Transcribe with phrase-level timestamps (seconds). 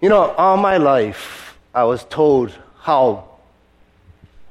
[0.00, 3.28] You know, all my life, I was told how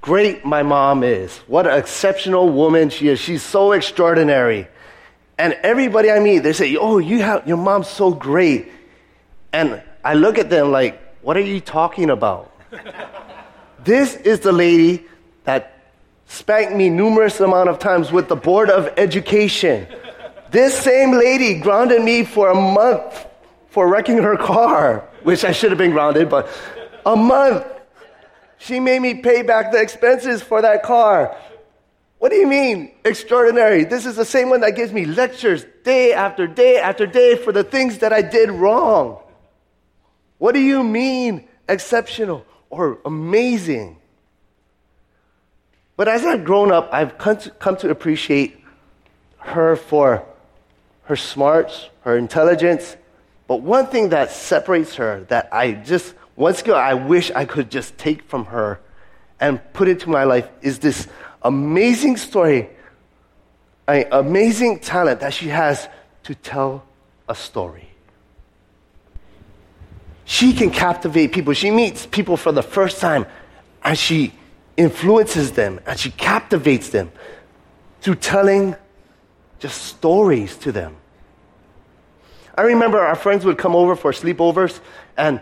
[0.01, 1.35] great my mom is.
[1.47, 3.19] What an exceptional woman she is.
[3.19, 4.67] She's so extraordinary.
[5.39, 8.71] And everybody I meet, they say, Oh, you have, your mom's so great.
[9.51, 12.51] And I look at them like, What are you talking about?
[13.83, 15.05] this is the lady
[15.45, 15.91] that
[16.27, 19.87] spanked me numerous amount of times with the Board of Education.
[20.51, 23.25] This same lady grounded me for a month
[23.69, 26.49] for wrecking her car, which I should have been grounded, but
[27.05, 27.65] a month.
[28.57, 31.35] She made me pay back the expenses for that car.
[32.17, 33.85] What do you mean, extraordinary?
[33.85, 37.53] This is the same one that gives me lectures day after day after day for
[37.53, 39.21] the things that I did wrong.
[40.37, 43.97] What do you mean, exceptional or amazing?
[45.95, 48.61] But as I've grown up, I've come to, come to appreciate
[49.37, 50.25] her for
[51.03, 52.97] her smarts, her intelligence.
[53.49, 57.71] But one thing that separates her that I just, once ago, I wish I could
[57.71, 58.79] just take from her
[59.39, 61.07] and put into my life is this
[61.41, 62.69] amazing story,
[63.87, 65.89] an amazing talent that she has
[66.25, 66.83] to tell
[67.27, 67.89] a story.
[70.25, 71.53] She can captivate people.
[71.53, 73.25] She meets people for the first time
[73.83, 74.31] and she
[74.77, 77.11] influences them and she captivates them
[78.01, 78.75] through telling
[79.57, 80.98] just stories to them.
[82.59, 84.81] I remember our friends would come over for sleepovers,
[85.15, 85.39] and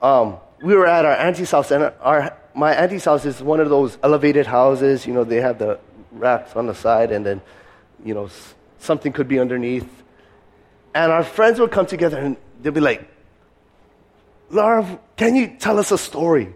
[0.00, 3.68] um, we were at our auntie's house, and our my auntie's house is one of
[3.68, 5.04] those elevated houses.
[5.04, 5.80] You know, they have the
[6.12, 7.42] racks on the side, and then,
[8.04, 8.30] you know,
[8.78, 9.88] something could be underneath.
[10.94, 13.02] And our friends would come together, and they'd be like,
[14.48, 16.54] Laura, can you tell us a story?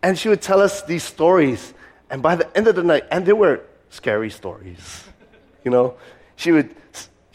[0.00, 1.74] And she would tell us these stories.
[2.08, 5.02] And by the end of the night, and they were scary stories,
[5.64, 5.96] you know,
[6.36, 6.72] she would,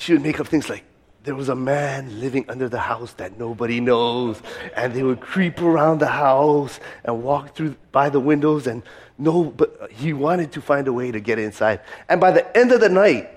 [0.01, 0.83] she would make up things like,
[1.23, 4.41] there was a man living under the house that nobody knows
[4.75, 8.81] and they would creep around the house and walk through by the windows and
[9.19, 11.81] no but he wanted to find a way to get inside.
[12.09, 13.29] And by the end of the night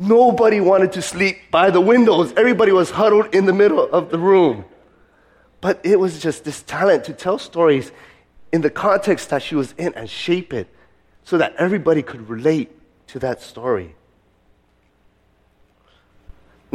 [0.00, 2.32] nobody wanted to sleep by the windows.
[2.36, 4.64] Everybody was huddled in the middle of the room.
[5.60, 7.92] But it was just this talent to tell stories
[8.52, 10.66] in the context that she was in and shape it
[11.22, 12.72] so that everybody could relate
[13.06, 13.94] to that story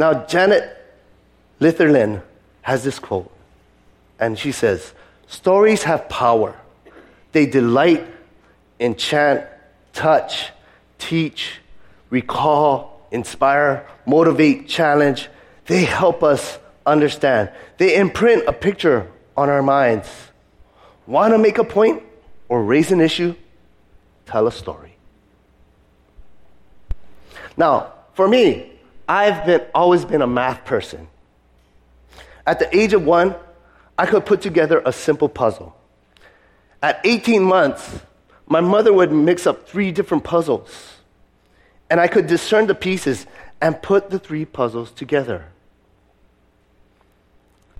[0.00, 0.64] now, Janet
[1.60, 2.22] Litherland
[2.62, 3.30] has this quote,
[4.18, 4.94] and she says,
[5.26, 6.58] Stories have power.
[7.32, 8.06] They delight,
[8.80, 9.44] enchant,
[9.92, 10.52] touch,
[10.96, 11.60] teach,
[12.08, 15.28] recall, inspire, motivate, challenge.
[15.66, 17.52] They help us understand.
[17.76, 19.06] They imprint a picture
[19.36, 20.08] on our minds.
[21.06, 22.02] Want to make a point
[22.48, 23.34] or raise an issue?
[24.24, 24.96] Tell a story.
[27.58, 28.79] Now, for me,
[29.10, 31.08] I've been, always been a math person.
[32.46, 33.34] At the age of one,
[33.98, 35.76] I could put together a simple puzzle.
[36.80, 37.98] At 18 months,
[38.46, 40.94] my mother would mix up three different puzzles,
[41.90, 43.26] and I could discern the pieces
[43.60, 45.46] and put the three puzzles together.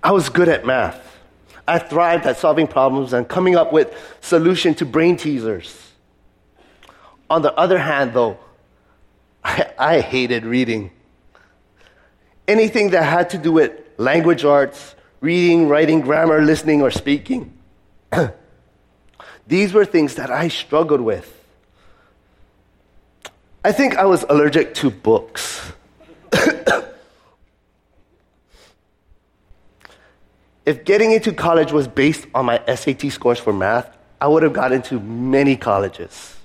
[0.03, 1.17] I was good at math.
[1.65, 5.93] I thrived at solving problems and coming up with solutions to brain teasers.
[7.29, 8.37] On the other hand, though,
[9.45, 10.91] I, I hated reading
[12.47, 17.53] anything that had to do with language arts, reading, writing, grammar, listening, or speaking.
[19.47, 21.37] These were things that I struggled with.
[23.63, 25.71] I think I was allergic to books.
[30.65, 34.53] if getting into college was based on my SAT scores for math, I would have
[34.53, 36.37] got into many colleges.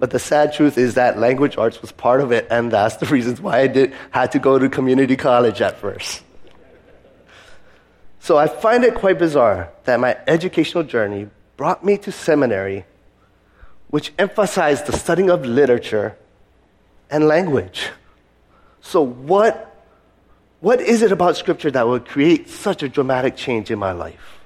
[0.00, 3.06] But the sad truth is that language arts was part of it, and that's the
[3.06, 6.22] reasons why I did, had to go to community college at first.
[8.18, 11.28] So I find it quite bizarre that my educational journey
[11.58, 12.86] brought me to seminary,
[13.88, 16.16] which emphasized the studying of literature
[17.10, 17.90] and language.
[18.80, 19.84] So, what,
[20.60, 24.38] what is it about Scripture that would create such a dramatic change in my life?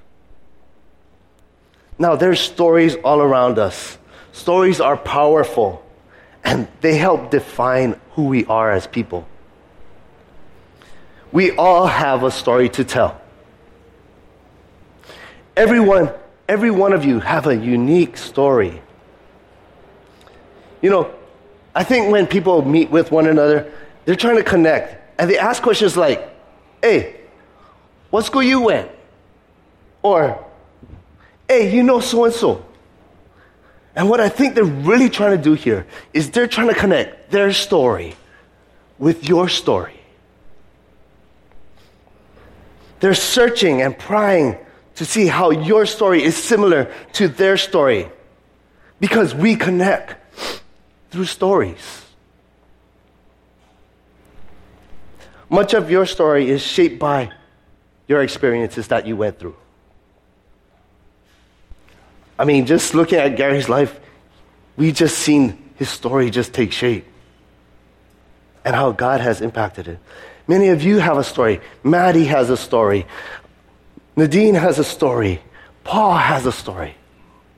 [1.97, 3.97] Now, there's stories all around us
[4.35, 5.81] Stories are powerful
[6.43, 9.25] and they help define who we are as people.
[11.31, 13.21] We all have a story to tell.
[15.55, 16.11] Everyone,
[16.49, 18.81] every one of you have a unique story.
[20.81, 21.15] You know,
[21.73, 23.71] I think when people meet with one another,
[24.03, 26.29] they're trying to connect and they ask questions like,
[26.81, 27.21] hey,
[28.09, 28.91] what school you went?
[30.01, 30.45] Or,
[31.47, 32.65] hey, you know so and so.
[33.95, 37.31] And what I think they're really trying to do here is they're trying to connect
[37.31, 38.15] their story
[38.99, 39.99] with your story.
[42.99, 44.57] They're searching and prying
[44.95, 48.09] to see how your story is similar to their story
[48.99, 50.15] because we connect
[51.11, 52.01] through stories.
[55.49, 57.31] Much of your story is shaped by
[58.07, 59.55] your experiences that you went through.
[62.37, 63.99] I mean, just looking at Gary's life,
[64.77, 67.05] we just seen his story just take shape
[68.63, 69.99] and how God has impacted it.
[70.47, 71.61] Many of you have a story.
[71.83, 73.05] Maddie has a story.
[74.15, 75.41] Nadine has a story.
[75.83, 76.95] Paul has a story.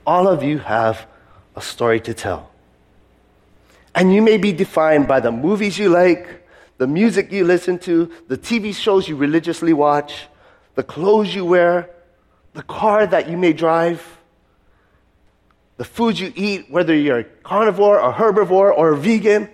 [0.05, 1.05] All of you have
[1.55, 2.51] a story to tell.
[3.95, 6.47] And you may be defined by the movies you like,
[6.77, 10.27] the music you listen to, the TV shows you religiously watch,
[10.75, 11.89] the clothes you wear,
[12.53, 14.16] the car that you may drive,
[15.77, 19.49] the food you eat, whether you're a carnivore or herbivore or a vegan.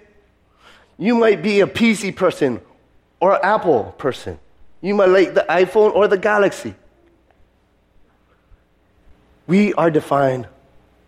[0.97, 2.61] You might be a PC person
[3.19, 4.39] or an Apple person.
[4.81, 6.75] You might like the iPhone or the Galaxy.
[9.47, 10.47] We are defined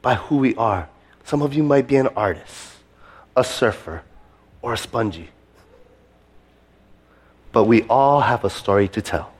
[0.01, 0.89] by who we are.
[1.23, 2.73] Some of you might be an artist,
[3.35, 4.03] a surfer,
[4.61, 5.29] or a spongy.
[7.51, 9.34] But we all have a story to tell.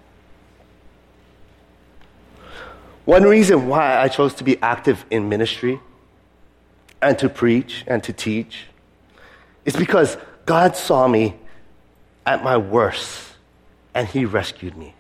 [3.05, 5.79] One reason why I chose to be active in ministry
[7.01, 8.65] and to preach and to teach
[9.63, 11.35] is because God saw me
[12.25, 13.33] at my worst
[13.93, 14.95] and He rescued me.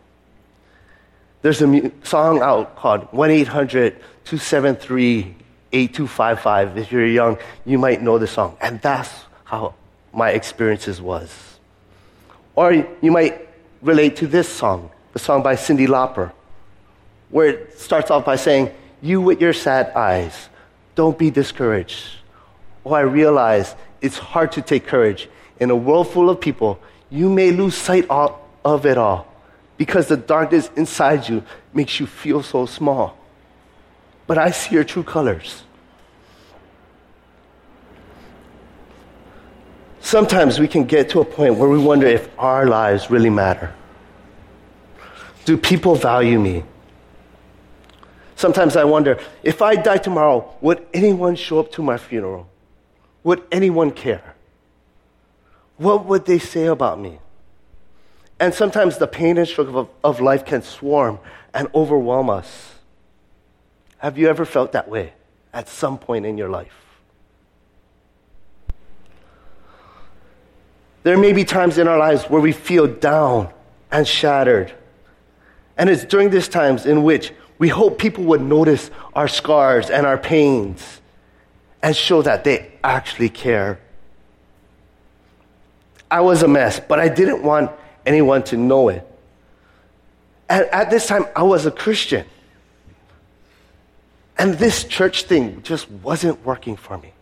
[1.41, 5.35] There's a song out called 1 800 273
[5.71, 6.77] 8255.
[6.77, 8.57] If you're young, you might know the song.
[8.61, 9.11] And that's
[9.43, 9.73] how
[10.13, 11.59] my experiences was.
[12.55, 13.49] Or you might
[13.81, 16.31] relate to this song, the song by Cyndi Lauper,
[17.29, 20.49] where it starts off by saying, You with your sad eyes,
[20.95, 22.07] don't be discouraged.
[22.85, 25.27] Oh, I realize it's hard to take courage.
[25.59, 26.79] In a world full of people,
[27.09, 29.27] you may lose sight of it all
[29.77, 31.43] because the darkness inside you
[31.73, 33.17] makes you feel so small.
[34.27, 35.63] But I see your true colors.
[39.99, 43.73] Sometimes we can get to a point where we wonder if our lives really matter.
[45.45, 46.63] Do people value me?
[48.45, 52.47] Sometimes I wonder if I die tomorrow, would anyone show up to my funeral?
[53.23, 54.35] Would anyone care?
[55.77, 57.17] What would they say about me?
[58.39, 61.17] And sometimes the pain and struggle of, of life can swarm
[61.55, 62.75] and overwhelm us.
[63.97, 65.13] Have you ever felt that way
[65.51, 66.75] at some point in your life?
[71.01, 73.51] There may be times in our lives where we feel down
[73.91, 74.71] and shattered.
[75.79, 80.05] And it's during these times in which we hope people would notice our scars and
[80.05, 81.01] our pains
[81.81, 83.79] and show that they actually care.
[86.09, 87.71] I was a mess, but I didn't want
[88.05, 89.07] anyone to know it.
[90.49, 92.25] And at this time, I was a Christian.
[94.37, 97.13] And this church thing just wasn't working for me.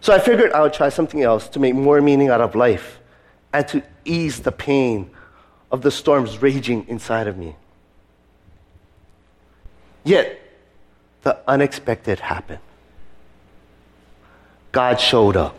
[0.00, 2.98] So I figured I would try something else to make more meaning out of life
[3.52, 5.10] and to ease the pain
[5.70, 7.56] of the storms raging inside of me.
[10.04, 10.40] Yet,
[11.22, 12.60] the unexpected happened.
[14.72, 15.56] God showed up.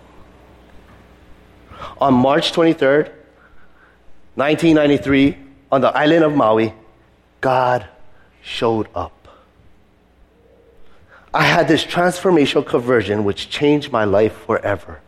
[2.00, 3.12] On March 23rd,
[4.36, 5.38] 1993,
[5.72, 6.74] on the island of Maui,
[7.42, 7.88] God
[8.42, 9.28] showed up.
[11.34, 15.00] I had this transformational conversion which changed my life forever.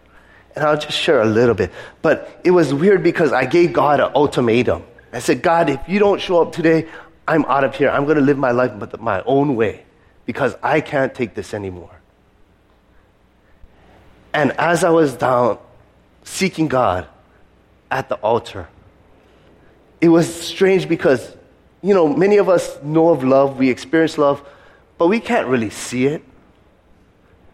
[0.55, 1.71] And I'll just share a little bit.
[2.01, 4.83] But it was weird because I gave God an ultimatum.
[5.13, 6.87] I said, God, if you don't show up today,
[7.27, 7.89] I'm out of here.
[7.89, 9.83] I'm going to live my life my own way
[10.25, 12.01] because I can't take this anymore.
[14.33, 15.59] And as I was down
[16.23, 17.07] seeking God
[17.89, 18.67] at the altar,
[19.99, 21.35] it was strange because,
[21.81, 24.43] you know, many of us know of love, we experience love,
[24.97, 26.23] but we can't really see it.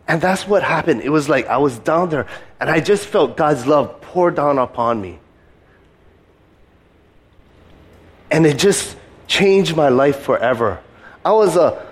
[0.08, 1.02] And that's what happened.
[1.02, 2.28] It was like I was down there
[2.60, 5.20] and I just felt God's love pour down upon me.
[8.32, 8.96] And it just
[9.28, 10.80] changed my life forever.
[11.24, 11.86] I was a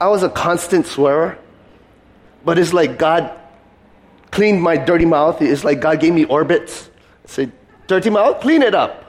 [0.00, 1.38] I was a constant swearer,
[2.44, 3.30] but it's like God
[4.30, 5.40] cleaned my dirty mouth.
[5.40, 6.90] It's like God gave me orbits.
[7.24, 7.52] I said,
[7.86, 9.04] dirty mouth, clean it up.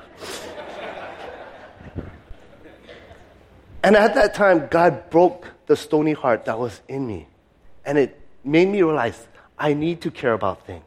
[3.84, 7.28] and at that time, God broke the stony heart that was in me.
[7.84, 9.28] And it made me realize
[9.58, 10.84] I need to care about things.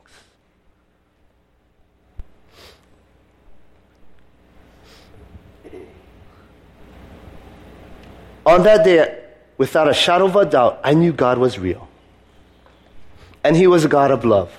[8.48, 9.24] On that day,
[9.58, 11.86] without a shadow of a doubt, I knew God was real.
[13.44, 14.58] And He was a God of love.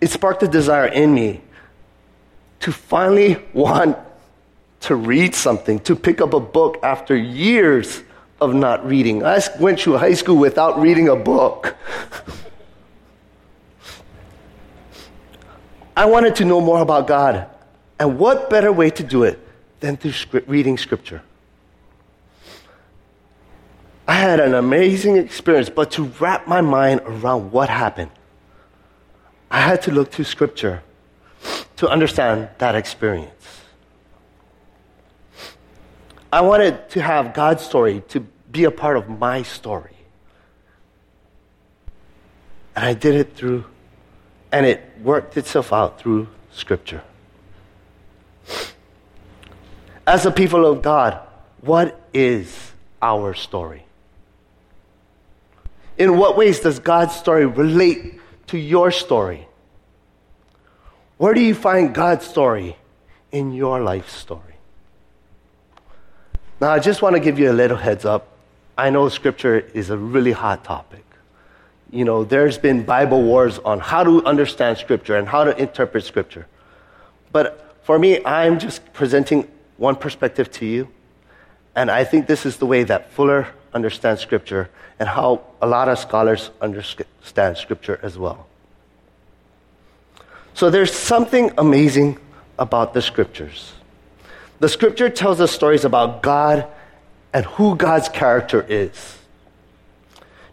[0.00, 1.42] It sparked a desire in me
[2.60, 3.98] to finally want
[4.80, 8.02] to read something, to pick up a book after years
[8.40, 9.22] of not reading.
[9.22, 11.76] I went through high school without reading a book.
[15.94, 17.46] I wanted to know more about God.
[18.00, 19.38] And what better way to do it
[19.80, 21.20] than through script, reading scripture?
[24.22, 28.12] Had an amazing experience, but to wrap my mind around what happened,
[29.50, 30.84] I had to look to scripture
[31.78, 33.64] to understand that experience.
[36.32, 38.20] I wanted to have God's story to
[38.52, 39.96] be a part of my story.
[42.76, 43.64] And I did it through,
[44.52, 47.02] and it worked itself out through Scripture.
[50.06, 51.18] As a people of God,
[51.60, 52.70] what is
[53.02, 53.84] our story?
[56.02, 58.18] In what ways does God's story relate
[58.48, 59.46] to your story?
[61.16, 62.76] Where do you find God's story
[63.30, 64.56] in your life story?
[66.60, 68.36] Now, I just want to give you a little heads up.
[68.76, 71.04] I know scripture is a really hot topic.
[71.92, 76.02] You know, there's been Bible wars on how to understand scripture and how to interpret
[76.02, 76.48] scripture.
[77.30, 80.88] But for me, I'm just presenting one perspective to you.
[81.76, 85.88] And I think this is the way that Fuller understands scripture and how a lot
[85.88, 88.46] of scholars understand scripture as well.
[90.54, 92.18] So there's something amazing
[92.58, 93.72] about the scriptures.
[94.60, 96.66] The scripture tells us stories about God
[97.32, 99.18] and who God's character is.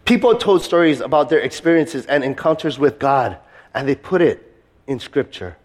[0.04, 3.36] People told stories about their experiences and encounters with God,
[3.74, 4.52] and they put it
[4.86, 5.56] in scripture.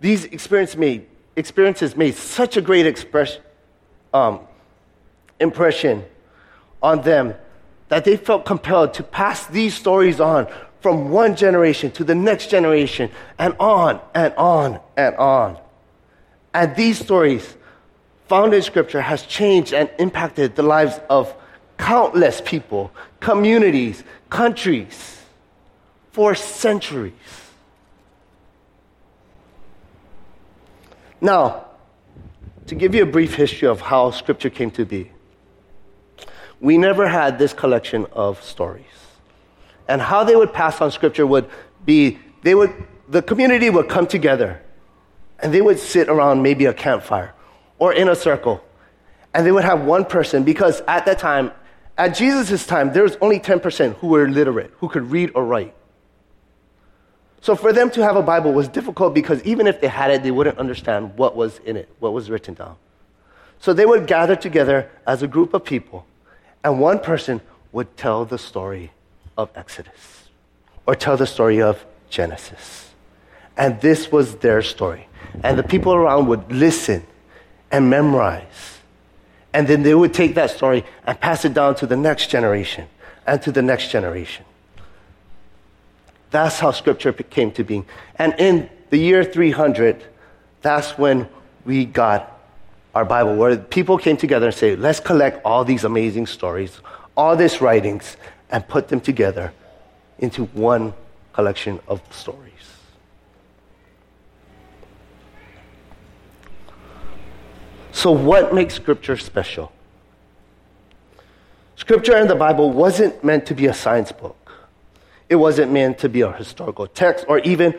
[0.00, 1.06] These experience made,
[1.36, 3.38] experiences made such a great express,
[4.12, 4.40] um,
[5.38, 6.04] impression
[6.84, 7.34] on them
[7.88, 10.46] that they felt compelled to pass these stories on
[10.80, 15.58] from one generation to the next generation and on and on and on.
[16.52, 17.56] And these stories
[18.28, 21.34] found in Scripture has changed and impacted the lives of
[21.78, 25.22] countless people, communities, countries
[26.12, 27.12] for centuries.
[31.20, 31.64] Now,
[32.66, 35.10] to give you a brief history of how Scripture came to be,
[36.64, 38.86] we never had this collection of stories.
[39.86, 41.46] And how they would pass on scripture would
[41.84, 42.72] be they would
[43.06, 44.62] the community would come together
[45.40, 47.34] and they would sit around maybe a campfire
[47.78, 48.64] or in a circle.
[49.34, 51.52] And they would have one person because at that time
[51.98, 55.74] at jesus' time there was only 10% who were literate who could read or write.
[57.42, 60.22] So for them to have a bible was difficult because even if they had it
[60.22, 62.76] they wouldn't understand what was in it what was written down.
[63.60, 66.06] So they would gather together as a group of people
[66.64, 67.42] and one person
[67.72, 68.90] would tell the story
[69.36, 70.28] of Exodus
[70.86, 72.90] or tell the story of Genesis.
[73.56, 75.06] And this was their story.
[75.42, 77.04] And the people around would listen
[77.70, 78.78] and memorize.
[79.52, 82.88] And then they would take that story and pass it down to the next generation
[83.26, 84.44] and to the next generation.
[86.30, 87.84] That's how scripture came to be.
[88.16, 90.02] And in the year 300,
[90.62, 91.28] that's when
[91.64, 92.33] we got
[92.94, 96.80] our Bible, where people came together and said, let's collect all these amazing stories,
[97.16, 98.16] all these writings,
[98.50, 99.52] and put them together
[100.18, 100.94] into one
[101.32, 102.52] collection of stories.
[107.90, 109.72] So, what makes Scripture special?
[111.76, 114.52] Scripture in the Bible wasn't meant to be a science book.
[115.28, 117.78] It wasn't meant to be a historical text or even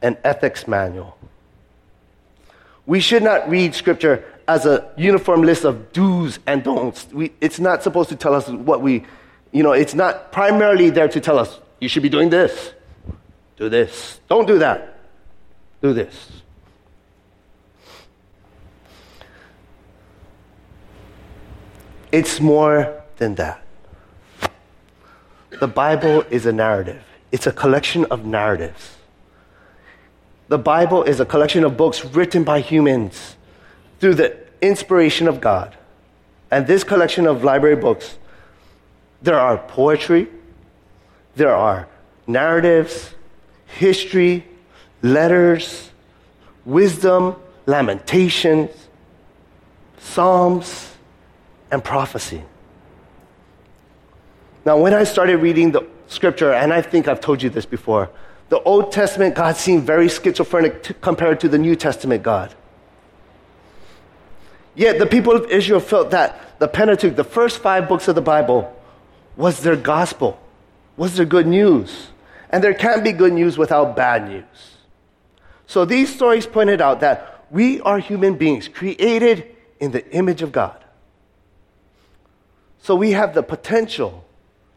[0.00, 1.16] an ethics manual.
[2.86, 7.06] We should not read Scripture as a uniform list of do's and don'ts.
[7.12, 9.04] We, it's not supposed to tell us what we
[9.52, 12.72] you know, it's not primarily there to tell us, you should be doing this,
[13.56, 14.98] do this, don't do that,
[15.82, 16.42] do this.
[22.10, 23.62] It's more than that.
[25.60, 28.96] The Bible is a narrative, it's a collection of narratives.
[30.48, 33.36] The Bible is a collection of books written by humans
[34.02, 35.76] through the inspiration of God.
[36.50, 38.18] And this collection of library books
[39.22, 40.26] there are poetry,
[41.36, 41.86] there are
[42.26, 43.14] narratives,
[43.66, 44.44] history,
[45.02, 45.92] letters,
[46.64, 48.70] wisdom, lamentations,
[49.98, 50.96] psalms,
[51.70, 52.42] and prophecy.
[54.64, 58.10] Now, when I started reading the scripture, and I think I've told you this before,
[58.48, 62.52] the Old Testament God seemed very schizophrenic compared to the New Testament God.
[64.74, 68.22] Yet the people of Israel felt that the Pentateuch, the first five books of the
[68.22, 68.74] Bible,
[69.36, 70.40] was their gospel,
[70.96, 72.08] was their good news.
[72.50, 74.76] And there can't be good news without bad news.
[75.66, 79.46] So these stories pointed out that we are human beings created
[79.80, 80.82] in the image of God.
[82.82, 84.24] So we have the potential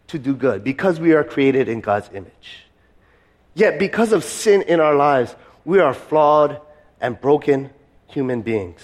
[0.07, 2.65] to do good because we are created in God's image.
[3.55, 5.33] Yet, because of sin in our lives,
[5.63, 6.59] we are flawed
[7.01, 7.71] and broken
[8.07, 8.81] human beings,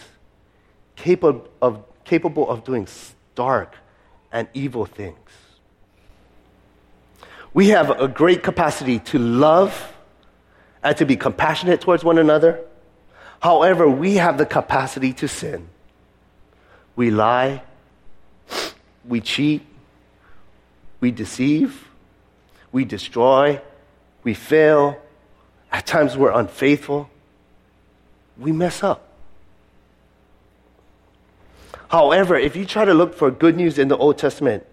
[0.96, 2.88] capable of, capable of doing
[3.36, 3.76] dark
[4.32, 5.18] and evil things.
[7.54, 9.94] We have a great capacity to love
[10.84, 12.62] and to be compassionate towards one another.
[13.42, 15.68] However, we have the capacity to sin.
[16.96, 17.64] We lie,
[19.06, 19.66] we cheat,
[21.00, 21.88] we deceive,
[22.72, 23.62] we destroy,
[24.24, 25.02] we fail.
[25.72, 27.10] At times, we're unfaithful.
[28.38, 29.11] We mess up.
[31.92, 34.66] However, if you try to look for good news in the Old Testament,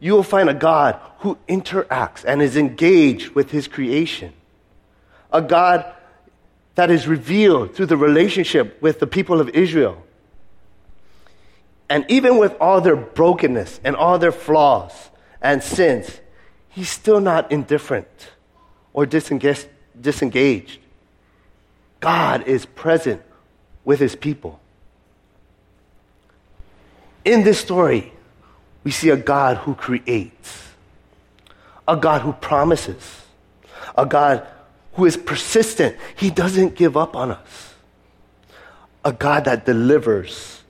[0.00, 4.32] you will find a God who interacts and is engaged with his creation.
[5.30, 5.84] A God
[6.74, 10.02] that is revealed through the relationship with the people of Israel.
[11.90, 15.10] And even with all their brokenness and all their flaws
[15.42, 16.18] and sins,
[16.70, 18.08] he's still not indifferent
[18.94, 20.78] or disengaged.
[22.00, 23.20] God is present
[23.84, 24.60] with his people.
[27.24, 28.12] In this story,
[28.84, 30.68] we see a God who creates,
[31.86, 33.22] a God who promises,
[33.96, 34.46] a God
[34.94, 35.96] who is persistent.
[36.16, 37.74] He doesn't give up on us,
[39.04, 40.62] a God that delivers,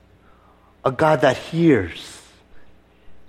[0.85, 2.21] a God that hears.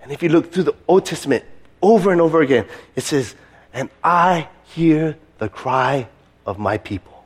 [0.01, 1.46] And if you look through the Old Testament
[1.82, 2.65] over and over again,
[2.96, 3.36] it says,
[3.74, 6.08] And I hear the cry
[6.46, 7.24] of my people.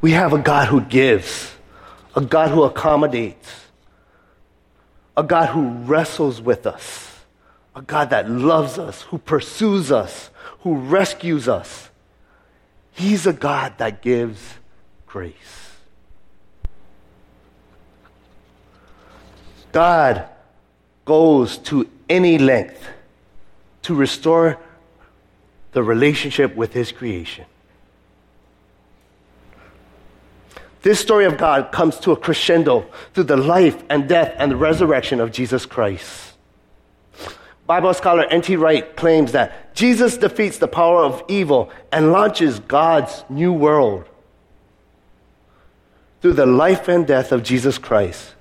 [0.00, 1.52] We have a God who gives,
[2.16, 3.48] a God who accommodates,
[5.16, 7.20] a God who wrestles with us,
[7.74, 11.90] a God that loves us, who pursues us, who rescues us.
[12.92, 14.40] He's a God that gives
[15.06, 15.34] grace.
[19.72, 20.28] God
[21.04, 22.86] goes to any length
[23.82, 24.58] to restore
[25.72, 27.46] the relationship with his creation.
[30.82, 34.56] This story of God comes to a crescendo through the life and death and the
[34.56, 36.34] resurrection of Jesus Christ.
[37.66, 38.56] Bible scholar N.T.
[38.56, 44.08] Wright claims that Jesus defeats the power of evil and launches God's new world.
[46.20, 48.34] Through the life and death of Jesus Christ,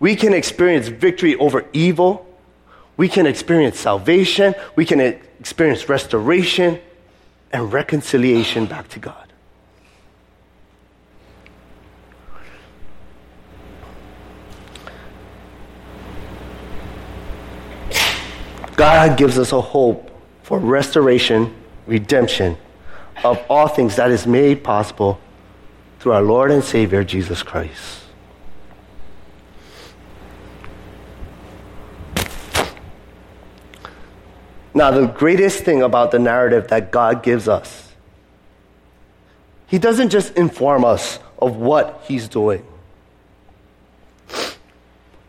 [0.00, 2.26] we can experience victory over evil,
[2.96, 6.80] we can experience salvation, we can experience restoration
[7.52, 9.23] and reconciliation back to God.
[18.76, 20.10] God gives us a hope
[20.42, 21.54] for restoration,
[21.86, 22.56] redemption
[23.22, 25.20] of all things that is made possible
[26.00, 28.00] through our Lord and Savior Jesus Christ.
[34.76, 37.92] Now, the greatest thing about the narrative that God gives us,
[39.68, 42.66] He doesn't just inform us of what He's doing,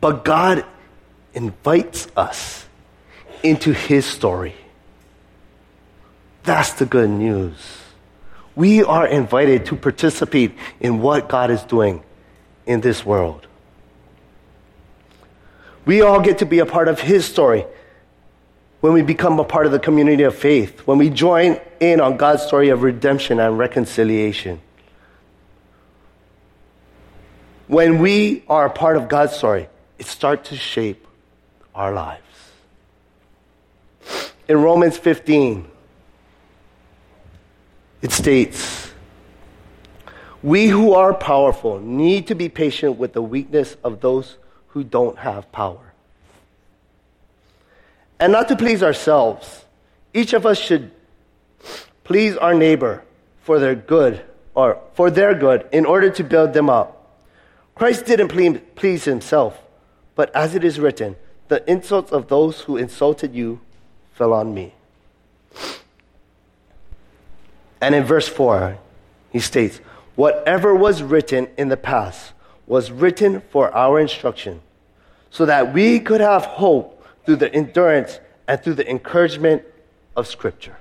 [0.02, 0.66] but God
[1.36, 2.65] invites us
[3.46, 4.56] into his story.
[6.44, 7.56] That's the good news.
[8.56, 12.04] We are invited to participate in what God is doing
[12.66, 13.48] in this world.
[15.86, 17.66] We all get to be a part of his story
[18.82, 22.18] when we become a part of the community of faith, when we join in on
[22.18, 24.62] God's story of redemption and reconciliation.
[27.68, 29.68] When we are a part of God's story,
[30.00, 31.06] it starts to shape
[31.74, 32.22] our lives
[34.48, 35.68] in Romans 15,
[38.02, 38.92] it states,
[40.44, 45.18] We who are powerful need to be patient with the weakness of those who don't
[45.20, 45.94] have power.
[48.20, 49.66] And not to please ourselves,
[50.14, 50.92] each of us should
[52.04, 53.04] please our neighbor
[53.42, 57.20] for their good or for their good in order to build them up.
[57.74, 58.30] Christ didn't
[58.76, 59.62] please himself,
[60.16, 61.18] but as it is written,
[61.50, 63.60] the insults of those who insulted you
[64.16, 64.74] fell on me.
[67.82, 68.78] And in verse 4,
[69.32, 69.78] he states,
[70.16, 72.32] Whatever was written in the past
[72.66, 74.62] was written for our instruction,
[75.30, 79.64] so that we could have hope through the endurance and through the encouragement
[80.16, 80.78] of Scripture.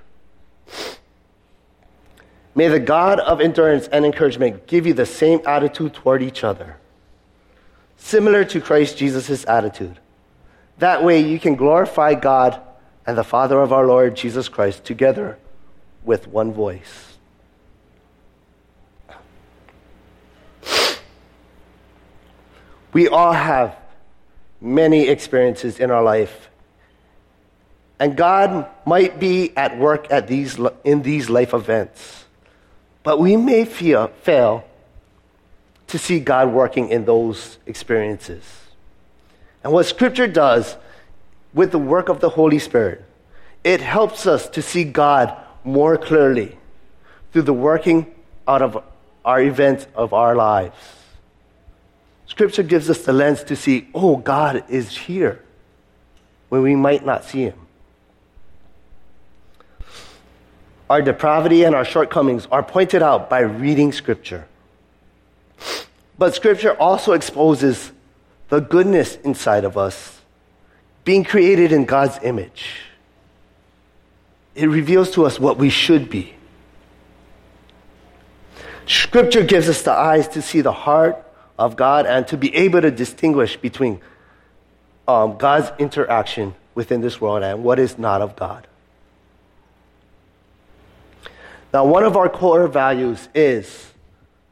[2.55, 6.77] May the God of endurance and encouragement give you the same attitude toward each other,
[7.97, 9.99] similar to Christ Jesus' attitude.
[10.79, 12.61] That way you can glorify God
[13.07, 15.39] and the Father of our Lord Jesus Christ together
[16.05, 17.15] with one voice.
[22.93, 23.77] We all have
[24.61, 26.49] many experiences in our life.
[27.99, 32.25] And God might be at work at these, in these life events,
[33.03, 34.65] but we may feel, fail
[35.89, 38.43] to see God working in those experiences.
[39.63, 40.77] And what Scripture does
[41.55, 43.05] with the work of the Holy Spirit,
[43.63, 46.59] it helps us to see God more clearly
[47.33, 48.13] through the working
[48.47, 48.83] out of
[49.25, 50.77] our events of our lives.
[52.27, 55.43] Scripture gives us the lens to see, oh, God is here
[56.49, 57.59] when we might not see Him.
[60.91, 64.47] Our depravity and our shortcomings are pointed out by reading Scripture.
[66.19, 67.93] But Scripture also exposes
[68.49, 70.14] the goodness inside of us,
[71.05, 72.81] being created in God's image.
[74.55, 76.35] It reveals to us what we should be.
[78.87, 81.23] Scripture gives us the eyes to see the heart
[81.59, 84.01] of God and to be able to distinguish between
[85.09, 88.67] um, God's interaction within this world and what is not of God.
[91.73, 93.93] Now, one of our core values is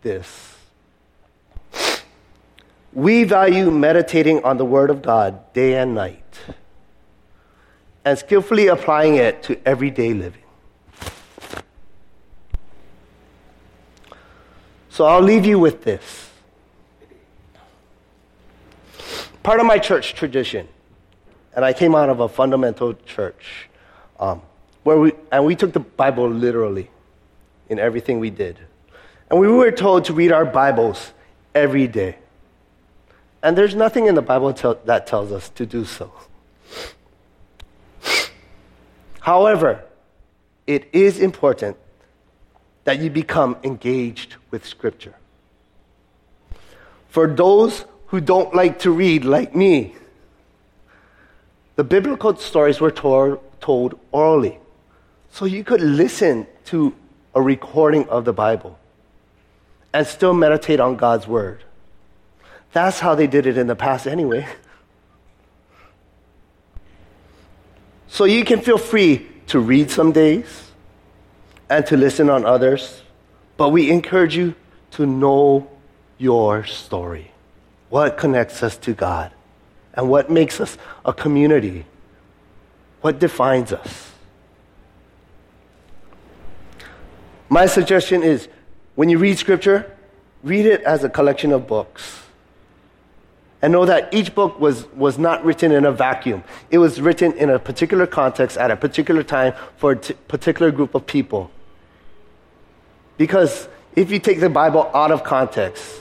[0.02, 0.51] this
[2.92, 6.38] we value meditating on the Word of God day and night
[8.04, 10.42] and skillfully applying it to everyday living.
[14.90, 16.28] So I'll leave you with this.
[19.42, 20.68] Part of my church tradition,
[21.56, 23.68] and I came out of a fundamental church,
[24.20, 24.42] um,
[24.82, 26.90] where we, and we took the Bible literally
[27.68, 28.58] in everything we did.
[29.30, 31.12] And we were told to read our Bibles
[31.54, 32.16] every day.
[33.42, 34.52] And there's nothing in the Bible
[34.84, 36.12] that tells us to do so.
[39.20, 39.84] However,
[40.66, 41.76] it is important
[42.84, 45.14] that you become engaged with Scripture.
[47.08, 49.94] For those who don't like to read, like me,
[51.76, 54.58] the biblical stories were told, told orally.
[55.30, 56.94] So you could listen to
[57.34, 58.78] a recording of the Bible
[59.92, 61.64] and still meditate on God's Word.
[62.72, 64.46] That's how they did it in the past, anyway.
[68.08, 70.70] So you can feel free to read some days
[71.68, 73.02] and to listen on others,
[73.56, 74.54] but we encourage you
[74.92, 75.70] to know
[76.18, 77.30] your story.
[77.88, 79.32] What connects us to God?
[79.94, 81.84] And what makes us a community?
[83.02, 84.12] What defines us?
[87.50, 88.48] My suggestion is
[88.94, 89.94] when you read scripture,
[90.42, 92.21] read it as a collection of books
[93.62, 96.42] and know that each book was, was not written in a vacuum.
[96.70, 100.72] It was written in a particular context at a particular time for a t- particular
[100.72, 101.50] group of people.
[103.16, 106.00] Because if you take the Bible out of context,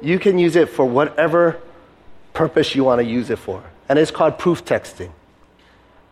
[0.00, 1.60] you can use it for whatever
[2.32, 3.62] purpose you want to use it for.
[3.90, 5.10] And it's called proof texting.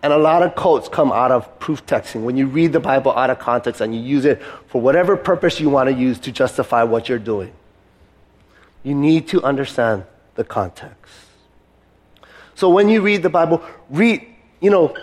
[0.03, 2.23] And a lot of cults come out of proof texting.
[2.23, 5.59] When you read the Bible out of context and you use it for whatever purpose
[5.59, 7.53] you want to use to justify what you're doing,
[8.83, 10.05] you need to understand
[10.39, 11.13] the context.
[12.55, 14.25] So when you read the Bible, read,
[14.61, 14.97] you know,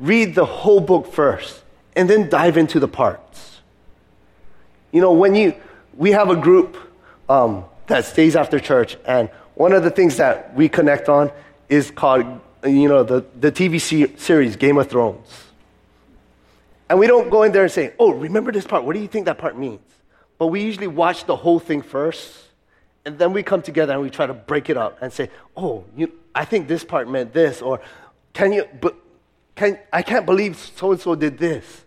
[0.00, 1.62] read the whole book first
[1.94, 3.60] and then dive into the parts.
[4.90, 5.54] You know, when you,
[5.96, 6.76] we have a group
[7.28, 11.30] um, that stays after church, and one of the things that we connect on
[11.68, 12.26] is called,
[12.64, 13.80] you know, the, the TV
[14.18, 15.28] series Game of Thrones.
[16.88, 18.82] And we don't go in there and say, oh, remember this part.
[18.82, 19.80] What do you think that part means?
[20.36, 22.49] But we usually watch the whole thing first
[23.04, 25.84] and then we come together and we try to break it up and say, oh,
[25.96, 27.80] you, I think this part meant this, or
[28.32, 28.94] can you, but
[29.54, 31.84] can, I can't believe so and so did this.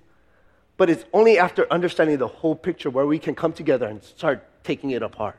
[0.75, 4.43] But it's only after understanding the whole picture where we can come together and start
[4.63, 5.37] taking it apart.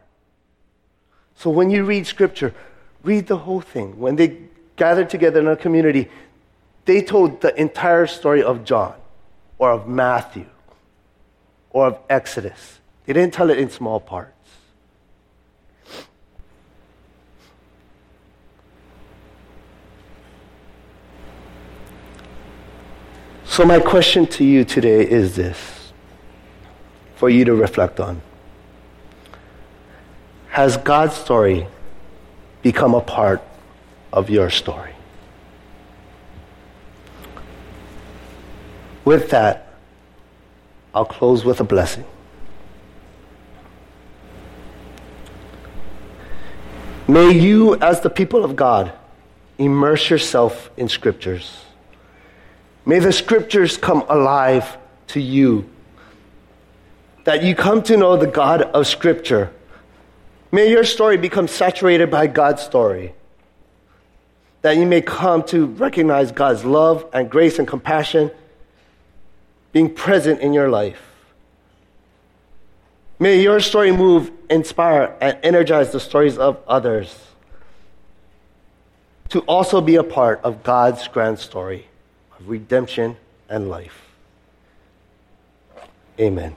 [1.34, 2.54] So when you read scripture,
[3.02, 3.98] read the whole thing.
[3.98, 4.38] When they
[4.76, 6.08] gathered together in a community,
[6.84, 8.94] they told the entire story of John
[9.58, 10.46] or of Matthew
[11.70, 12.78] or of Exodus.
[13.04, 14.33] They didn't tell it in small parts.
[23.54, 25.92] So, my question to you today is this
[27.14, 28.20] for you to reflect on.
[30.48, 31.68] Has God's story
[32.62, 33.40] become a part
[34.12, 34.90] of your story?
[39.04, 39.72] With that,
[40.92, 42.04] I'll close with a blessing.
[47.06, 48.92] May you, as the people of God,
[49.58, 51.63] immerse yourself in scriptures
[52.86, 54.76] May the scriptures come alive
[55.08, 55.68] to you.
[57.24, 59.50] That you come to know the God of scripture.
[60.52, 63.14] May your story become saturated by God's story.
[64.60, 68.30] That you may come to recognize God's love and grace and compassion
[69.72, 71.00] being present in your life.
[73.18, 77.18] May your story move, inspire, and energize the stories of others
[79.30, 81.86] to also be a part of God's grand story
[82.46, 83.16] redemption
[83.48, 84.02] and life.
[86.18, 86.56] Amen.